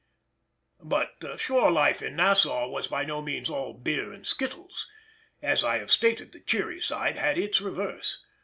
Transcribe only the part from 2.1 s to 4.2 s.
Nassau was by no means "all beer